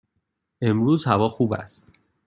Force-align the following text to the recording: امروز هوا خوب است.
امروز 0.61 1.05
هوا 1.07 1.29
خوب 1.29 1.53
است. 1.53 1.89